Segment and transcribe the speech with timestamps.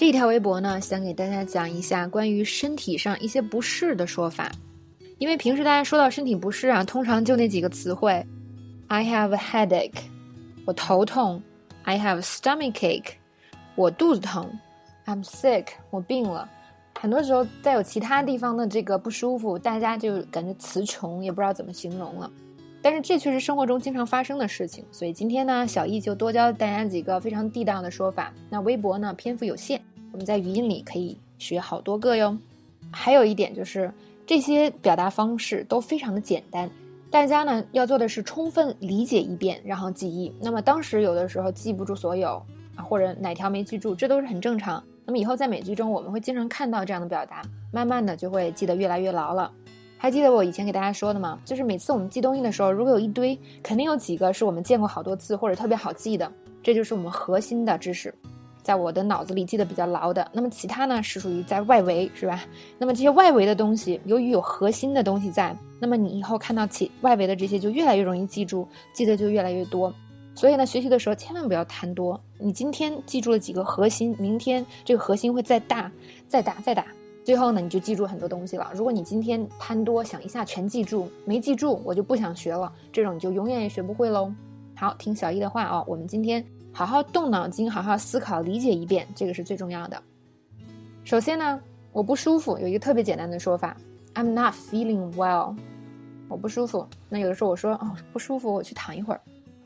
[0.00, 4.50] 这条微博呢，想给大家讲一下关于身体上一些不适的说法。
[5.18, 8.24] 因为平时大家说到身体不适啊，通常就那几个词汇
[8.88, 10.00] ：I have a headache，
[10.64, 11.42] 我头痛
[11.84, 13.10] ；I have stomach ache，
[13.74, 14.50] 我肚子疼
[15.04, 16.48] ；I'm sick，我病了。
[16.98, 22.32] 很多时候再有其他地方的这个不舒服，大家就感觉词穷，也不知道怎么形容了。
[22.80, 28.32] 但是这却是生活中经常发生的事情，所以今天呢，小易就多教大家几个非常地道的说法。
[28.48, 29.78] 那微博呢，篇幅有限，
[30.20, 32.36] 们在语音里可以学好多个哟。
[32.92, 33.92] 还有一点就是。
[34.26, 36.70] 这些表达方式都非常的简单，
[37.10, 40.32] 大家呢要做的是充分理解一遍，然后记忆。
[40.40, 42.40] 那么当时有的时候记不住所有
[42.76, 44.80] 啊，或者哪条没记住，这都是很正常。
[45.04, 47.42] 那么以后在美剧中我们会经常看到这样的表达，
[47.72, 49.50] 慢慢的就会记得越来越牢了。
[49.98, 51.36] 还记得我以前给大家说的吗？
[51.44, 58.14] 就是每次我们记东西的时候，如果有一堆，肯定有几个是我们见过好多次或者特别好记的，这就是我们核心的知识。
[58.70, 62.44] 在我的脑子里记得比较牢的，那么其他呢是属于在外围，是吧？
[62.78, 69.92] 那么这些外围的东西，由于有核心的东西在，那么你以后看到其外围的这些就越来越容易记住，记得就越来越多。
[70.36, 72.20] 所以呢，学习的时候千万不要贪多。
[72.38, 75.90] 你今天记住了几个核心，明天这个核心会再大、
[76.28, 76.86] 再大、再大，
[77.24, 78.70] 最后呢你就记住很多东西了。
[78.72, 84.32] 如果你今天贪多，想一下全记住，没记住我就不想学了，这种你就永远也学不会喽。
[84.80, 86.42] 好，听小易的话哦，我们今天。
[86.72, 90.02] 好好动脑筋，好好思考，理解一遍，这个是最重要的。
[91.04, 91.60] 首先呢，
[91.92, 93.76] 我不舒服，有一个特别简单的说法
[94.14, 95.54] ：I'm not feeling well。
[96.28, 96.88] 我不舒服。
[97.10, 99.20] 那有的时候我说哦不舒服，我去躺一会儿。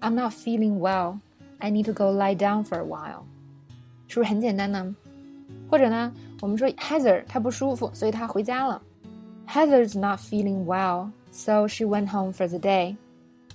[0.00, 1.18] I'm not feeling well.
[1.58, 3.22] I need to go lie down for a while。
[4.06, 4.94] 是不是很简单呢？
[5.68, 8.80] 或者呢，我们说 Heather 她不舒服，所以她回家了。
[9.48, 12.94] Heather's not feeling well, so she went home for the day。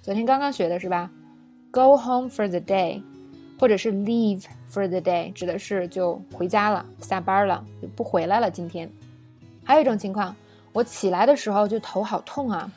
[0.00, 1.10] 昨天刚刚学的是吧
[1.70, 3.02] ？Go home for the day。
[3.58, 8.50] 或者是 leave for the day，指的是就回家了，下班了，就不回来了。
[8.50, 8.90] 今天，
[9.62, 10.34] 还有一种情况，
[10.72, 12.72] 我起来的时候就头好痛啊。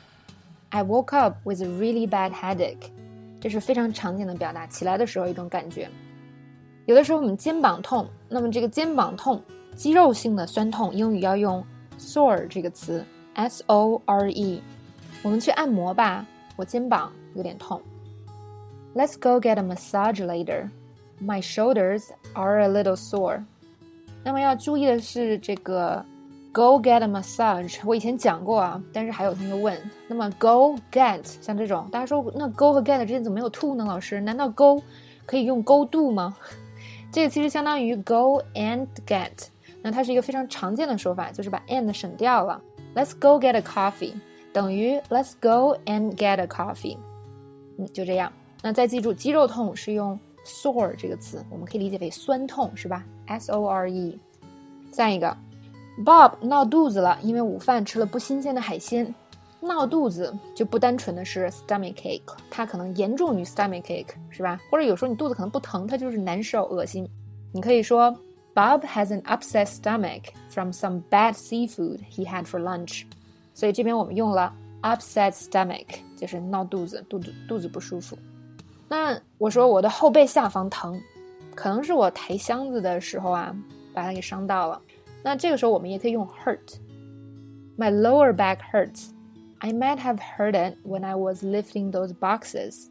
[0.68, 2.90] I woke up with a really bad headache，
[3.40, 5.88] 这是非常常见的表达，起来的时候一种感觉。
[6.84, 9.42] 有的时候我们肩膀痛，那么这个肩膀痛，
[9.74, 11.64] 肌肉性的酸痛，英语要用
[11.98, 13.02] sore 这个词
[13.32, 14.62] ，s o r e。
[15.22, 16.26] 我们去按摩吧，
[16.56, 17.80] 我肩膀有点痛。
[18.95, 20.69] Let's go get a massage later.
[21.21, 23.43] My shoulders are a little sore.
[24.23, 26.03] 那么要注意的是，这个
[26.51, 29.77] go get a massage，我以前讲过啊，但是还有同学问，
[30.07, 33.85] 那么 go get 像这种，大家说那 go 和 get 之间怎么没有 to 呢？
[33.85, 34.81] 老师，难道 go
[35.25, 36.35] 可以用 go do 吗？
[37.11, 39.47] 这个其实相当于 go and get，
[39.81, 42.61] 那它是一个非常常见的说法，就是把 and 省掉了。
[42.95, 44.13] Let's go get a coffee
[44.51, 46.97] 等于 Let's go and get a coffee。
[47.77, 48.31] 嗯，就这样。
[48.66, 54.18] 那再记住，肌肉痛是用 sore 这个词，我们可以理解为酸痛，是吧？S O R E。
[54.90, 55.36] 下一个
[56.02, 59.14] ，Bob 闹肚子了，因为午饭吃了不新鲜的海鲜。
[59.60, 64.58] 闹肚子就不单纯的是 stomach ache，它可能严重于 stomach ache，是吧？
[64.70, 67.06] 或者有时候你肚子可能不疼，它就是难受、恶心。
[67.52, 68.10] 你可以说
[68.54, 73.02] Bob has an upset stomach from some bad seafood he had for lunch。
[73.52, 75.86] 所以这边我们用了 upset stomach，
[76.16, 78.16] 就是闹肚子，肚子肚子不舒服。
[78.88, 81.00] 那我说我的后背下方疼，
[81.54, 83.54] 可能是我抬箱子的时候啊，
[83.92, 84.80] 把它给伤到了。
[85.22, 86.78] 那这个时候我们也可以用 hurt。
[87.76, 89.10] My lower back hurts.
[89.58, 92.88] I might have hurt it when I was lifting those boxes.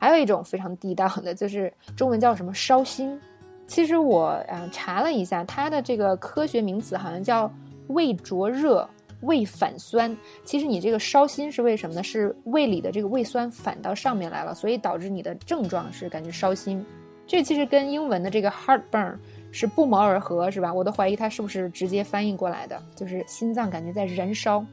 [0.00, 3.20] 还有一种非常地道的，就是中文叫什么烧心。
[3.66, 7.50] 其实我啊查了一下，它的这个科学名词好像叫
[7.88, 8.88] 胃灼热。
[9.24, 12.02] 胃反酸，其实你这个烧心是为什么呢？
[12.02, 16.84] 是胃里的这个胃酸反到上面来了，所以导致你的症状是感觉烧心。
[17.26, 19.16] 这其实跟英文的这个 heartburn
[19.50, 20.72] 是不谋而合，是吧？
[20.72, 24.64] 我都怀疑它是不是直接翻译过来的，就是心脏感觉在燃烧。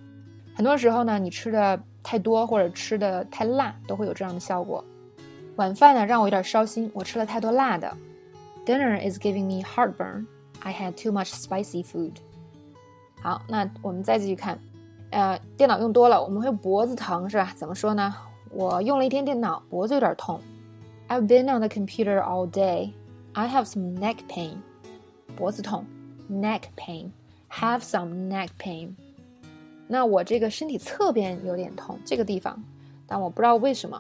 [0.54, 4.84] 很多时候呢，你吃的太多或者吃的太辣，都会有这样的效果。
[5.56, 7.96] 晚饭呢，让我有点烧心，我吃了太多辣的。
[8.66, 10.26] Dinner is giving me heartburn.
[10.60, 12.14] I had too much spicy food.
[13.22, 14.58] 好，那我们再继续看，
[15.12, 17.54] 呃，电脑用多了，我们会脖子疼是吧？
[17.56, 18.14] 怎么说呢？
[18.50, 20.40] 我用了一天电脑，脖子有点痛。
[21.08, 22.94] I've been on the computer all day.
[23.34, 24.56] I have some neck pain.
[25.36, 25.86] 脖子痛
[26.30, 27.12] ，neck pain.
[27.50, 28.96] Have some neck pain.
[29.88, 32.62] 那我这个身体侧边有点痛，这个地方，
[33.06, 34.00] 但我不知道为什么。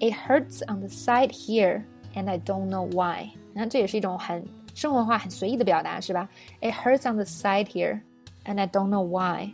[0.00, 1.82] It hurts on the side here,
[2.14, 3.30] and I don't know why.
[3.52, 4.44] 那这也是一种很
[4.74, 6.28] 生活化、很随意的表达，是吧
[6.60, 8.00] ？It hurts on the side here.
[8.46, 9.50] And I don't know why。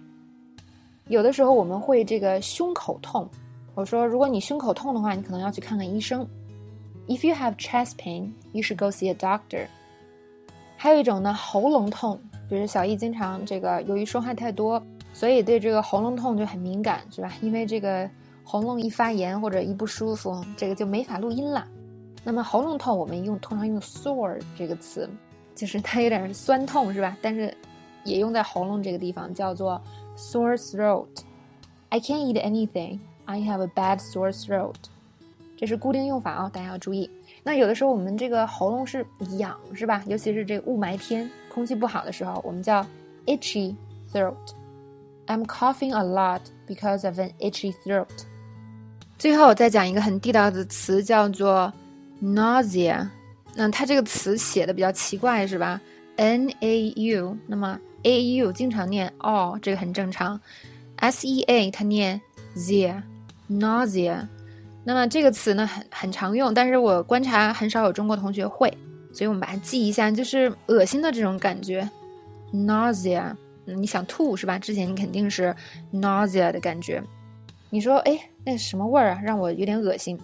[1.09, 3.29] 有的时候我们会这个胸口痛，
[3.75, 6.27] 我说如果你胸口痛的话，你可能要去看看医生。
[7.09, 9.67] If you have chest pain, you should go see a doctor。
[10.77, 12.19] 还有一种呢，喉咙痛，
[12.49, 17.33] 比如小易经常这个由于说话太多，所以对这个喉咙痛就很敏感，是吧？
[17.41, 18.09] 因为这个
[18.45, 21.67] 喉咙一发炎或者一不舒服，这个就没法录音了。
[22.23, 25.09] 那么喉咙痛，我们用通常用 sore 这个词，
[25.55, 27.17] 就是它有点酸痛，是吧？
[27.21, 27.53] 但是
[28.05, 29.81] 也用在喉咙这个地方，叫做
[30.17, 31.07] sore throat。
[31.89, 32.99] I can't eat anything.
[33.25, 34.75] I have a bad sore throat.
[35.57, 37.09] 这是固定用法啊，大家要注意。
[37.45, 39.07] 那有的时候我们这个喉咙是
[39.39, 40.03] 痒，是吧？
[40.07, 42.85] 尤其是这个雾霾天，空气不好的时候，我们叫
[43.27, 43.75] itchy
[44.13, 44.35] throat。
[45.27, 48.09] I'm coughing a lot because of an itchy throat。
[49.19, 51.73] 最后再讲一个很地道的词，叫做
[52.21, 53.09] nausea。
[53.55, 55.81] 那它这个词写的比较奇怪，是吧
[56.17, 60.41] ？N A U，那么 A U 经常念 all，这个很正常。
[60.97, 62.21] S E A 它念
[62.57, 64.27] zea，nausea。
[64.85, 68.73] 那么这个词呢，很很常用，但是我观察很少有中国同学会，
[69.13, 71.89] 所以我们把它记一下，就是恶心的这种感觉
[72.53, 73.35] ，nausea，
[73.65, 74.59] 你想吐是吧？
[74.59, 75.55] 之前你肯定是
[75.93, 77.03] nausea 的感觉，
[77.71, 80.19] 你说哎，那什么味儿啊，让我有点恶心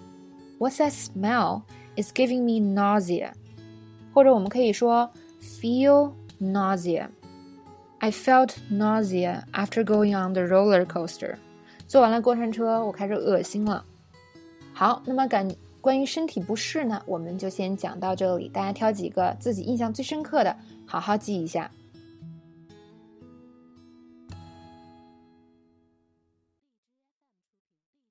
[0.59, 1.63] ？What's that smell?
[1.97, 3.31] It's giving me nausea。
[4.13, 5.09] 或者我们可以说
[5.41, 6.11] feel
[6.41, 7.07] nausea。
[8.01, 11.37] I felt nausea after going on the roller coaster。
[11.87, 13.85] 坐完了过山车，我开始恶心了。
[14.73, 15.49] 好，那么感
[15.81, 18.49] 关于身体不适呢，我们就先讲到这里。
[18.49, 20.57] 大家挑几个自己印象最深刻的，
[20.87, 21.71] 好好记一下。